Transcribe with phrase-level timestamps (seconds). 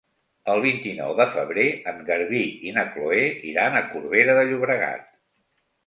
[0.53, 5.11] El vint-i-nou de febrer en Garbí i na Chloé iran a Corbera de Llobregat.